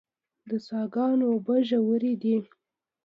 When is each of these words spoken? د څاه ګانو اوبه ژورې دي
د 0.49 0.51
څاه 0.65 0.83
ګانو 0.93 1.25
اوبه 1.33 1.55
ژورې 1.69 2.13
دي 2.21 2.37